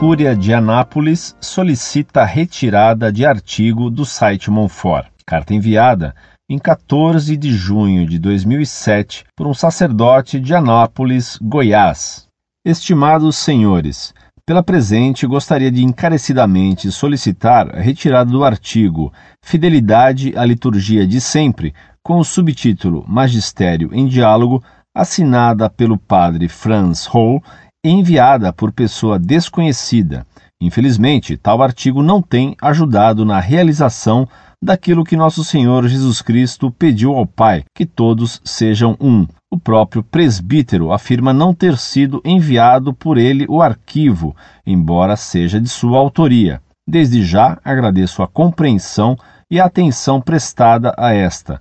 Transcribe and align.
Cúria 0.00 0.34
de 0.34 0.54
Anápolis 0.54 1.36
solicita 1.42 2.22
a 2.22 2.24
retirada 2.24 3.12
de 3.12 3.26
artigo 3.26 3.90
do 3.90 4.06
site 4.06 4.50
Monfort. 4.50 5.06
Carta 5.26 5.52
enviada 5.52 6.14
em 6.48 6.58
14 6.58 7.36
de 7.36 7.52
junho 7.52 8.06
de 8.06 8.18
2007 8.18 9.26
por 9.36 9.46
um 9.46 9.52
sacerdote 9.52 10.40
de 10.40 10.54
Anápolis, 10.54 11.38
Goiás. 11.42 12.26
Estimados 12.64 13.36
senhores, 13.36 14.14
pela 14.46 14.62
presente 14.62 15.26
gostaria 15.26 15.70
de 15.70 15.84
encarecidamente 15.84 16.90
solicitar 16.90 17.76
a 17.76 17.82
retirada 17.82 18.30
do 18.30 18.42
artigo 18.42 19.12
Fidelidade 19.44 20.32
à 20.34 20.46
Liturgia 20.46 21.06
de 21.06 21.20
Sempre, 21.20 21.74
com 22.02 22.18
o 22.18 22.24
subtítulo 22.24 23.04
Magistério 23.06 23.90
em 23.92 24.06
Diálogo, 24.06 24.64
assinada 24.94 25.68
pelo 25.68 25.98
padre 25.98 26.48
Franz 26.48 27.04
Hall 27.04 27.42
enviada 27.88 28.52
por 28.52 28.72
pessoa 28.72 29.18
desconhecida. 29.18 30.26
Infelizmente, 30.60 31.36
tal 31.36 31.62
artigo 31.62 32.02
não 32.02 32.20
tem 32.20 32.54
ajudado 32.60 33.24
na 33.24 33.40
realização 33.40 34.28
daquilo 34.62 35.04
que 35.04 35.16
nosso 35.16 35.42
Senhor 35.42 35.88
Jesus 35.88 36.20
Cristo 36.20 36.70
pediu 36.70 37.14
ao 37.14 37.26
Pai, 37.26 37.64
que 37.74 37.86
todos 37.86 38.42
sejam 38.44 38.94
um. 39.00 39.26
O 39.50 39.58
próprio 39.58 40.02
presbítero 40.02 40.92
afirma 40.92 41.32
não 41.32 41.54
ter 41.54 41.78
sido 41.78 42.20
enviado 42.24 42.92
por 42.92 43.16
ele 43.16 43.46
o 43.48 43.62
arquivo, 43.62 44.36
embora 44.66 45.16
seja 45.16 45.58
de 45.58 45.68
sua 45.68 45.98
autoria. 45.98 46.60
Desde 46.86 47.24
já 47.24 47.58
agradeço 47.64 48.22
a 48.22 48.28
compreensão 48.28 49.16
e 49.50 49.58
a 49.58 49.64
atenção 49.64 50.20
prestada 50.20 50.94
a 50.98 51.12
esta. 51.12 51.60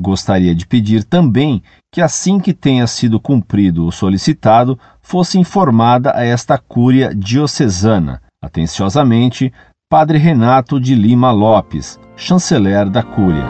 Gostaria 0.00 0.54
de 0.54 0.64
pedir 0.64 1.02
também 1.02 1.60
que, 1.92 2.00
assim 2.00 2.38
que 2.38 2.54
tenha 2.54 2.86
sido 2.86 3.18
cumprido 3.18 3.84
o 3.84 3.90
solicitado, 3.90 4.78
fosse 5.02 5.40
informada 5.40 6.12
a 6.14 6.24
esta 6.24 6.56
Cúria 6.56 7.12
Diocesana. 7.12 8.22
Atenciosamente, 8.40 9.52
Padre 9.90 10.16
Renato 10.16 10.78
de 10.78 10.94
Lima 10.94 11.32
Lopes, 11.32 11.98
chanceler 12.14 12.88
da 12.88 13.02
Cúria. 13.02 13.44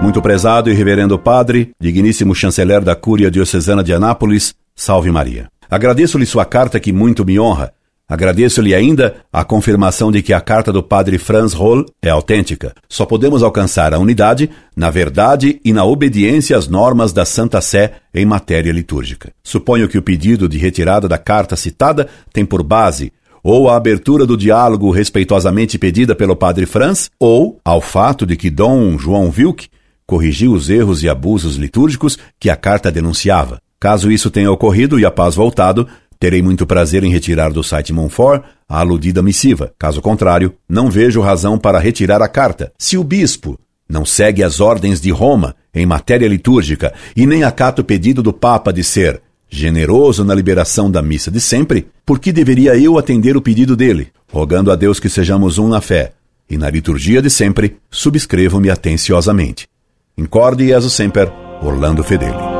Muito 0.00 0.22
prezado 0.22 0.70
e 0.70 0.72
reverendo 0.72 1.18
Padre, 1.18 1.72
digníssimo 1.78 2.34
chanceler 2.34 2.82
da 2.82 2.96
Cúria 2.96 3.30
Diocesana 3.30 3.84
de 3.84 3.92
Anápolis, 3.92 4.54
salve 4.74 5.10
Maria. 5.10 5.48
Agradeço-lhe 5.70 6.24
sua 6.24 6.46
carta 6.46 6.80
que 6.80 6.92
muito 6.92 7.22
me 7.22 7.38
honra 7.38 7.72
Agradeço-lhe 8.12 8.74
ainda 8.74 9.14
a 9.32 9.42
confirmação 9.42 10.12
de 10.12 10.20
que 10.20 10.34
a 10.34 10.40
carta 10.42 10.70
do 10.70 10.82
padre 10.82 11.16
Franz 11.16 11.54
Roll 11.54 11.86
é 12.02 12.10
autêntica. 12.10 12.74
Só 12.86 13.06
podemos 13.06 13.42
alcançar 13.42 13.94
a 13.94 13.98
unidade 13.98 14.50
na 14.76 14.90
verdade 14.90 15.58
e 15.64 15.72
na 15.72 15.86
obediência 15.86 16.54
às 16.54 16.68
normas 16.68 17.10
da 17.10 17.24
Santa 17.24 17.62
Sé 17.62 17.94
em 18.14 18.26
matéria 18.26 18.70
litúrgica. 18.70 19.32
Suponho 19.42 19.88
que 19.88 19.96
o 19.96 20.02
pedido 20.02 20.46
de 20.46 20.58
retirada 20.58 21.08
da 21.08 21.16
carta 21.16 21.56
citada 21.56 22.06
tem 22.34 22.44
por 22.44 22.62
base 22.62 23.10
ou 23.42 23.70
a 23.70 23.76
abertura 23.76 24.26
do 24.26 24.36
diálogo 24.36 24.90
respeitosamente 24.90 25.78
pedida 25.78 26.14
pelo 26.14 26.36
padre 26.36 26.66
Franz, 26.66 27.10
ou 27.18 27.58
ao 27.64 27.80
fato 27.80 28.26
de 28.26 28.36
que 28.36 28.50
Dom 28.50 28.98
João 28.98 29.32
Wilk 29.34 29.68
corrigiu 30.06 30.52
os 30.52 30.68
erros 30.68 31.02
e 31.02 31.08
abusos 31.08 31.56
litúrgicos 31.56 32.18
que 32.38 32.50
a 32.50 32.56
carta 32.56 32.92
denunciava. 32.92 33.58
Caso 33.82 34.12
isso 34.12 34.30
tenha 34.30 34.48
ocorrido 34.48 35.00
e 35.00 35.04
a 35.04 35.10
paz 35.10 35.34
voltado, 35.34 35.88
Terei 36.22 36.40
muito 36.40 36.64
prazer 36.64 37.02
em 37.02 37.10
retirar 37.10 37.52
do 37.52 37.64
site 37.64 37.92
Monfort 37.92 38.44
a 38.68 38.78
aludida 38.78 39.20
missiva. 39.20 39.72
Caso 39.76 40.00
contrário, 40.00 40.54
não 40.68 40.88
vejo 40.88 41.20
razão 41.20 41.58
para 41.58 41.80
retirar 41.80 42.22
a 42.22 42.28
carta. 42.28 42.72
Se 42.78 42.96
o 42.96 43.02
bispo 43.02 43.58
não 43.88 44.04
segue 44.04 44.40
as 44.40 44.60
ordens 44.60 45.00
de 45.00 45.10
Roma 45.10 45.56
em 45.74 45.84
matéria 45.84 46.28
litúrgica 46.28 46.94
e 47.16 47.26
nem 47.26 47.42
acata 47.42 47.82
o 47.82 47.84
pedido 47.84 48.22
do 48.22 48.32
Papa 48.32 48.72
de 48.72 48.84
ser 48.84 49.20
generoso 49.50 50.24
na 50.24 50.32
liberação 50.32 50.88
da 50.88 51.02
missa 51.02 51.28
de 51.28 51.40
sempre, 51.40 51.88
por 52.06 52.20
que 52.20 52.30
deveria 52.30 52.78
eu 52.78 52.98
atender 52.98 53.36
o 53.36 53.42
pedido 53.42 53.74
dele? 53.74 54.06
Rogando 54.30 54.70
a 54.70 54.76
Deus 54.76 55.00
que 55.00 55.08
sejamos 55.08 55.58
um 55.58 55.66
na 55.66 55.80
fé 55.80 56.12
e 56.48 56.56
na 56.56 56.70
liturgia 56.70 57.20
de 57.20 57.30
sempre, 57.30 57.78
subscrevo-me 57.90 58.70
atenciosamente. 58.70 59.66
Incorde 60.16 60.70
e 60.70 60.88
semper, 60.88 61.32
Orlando 61.60 62.04
Fedeli. 62.04 62.51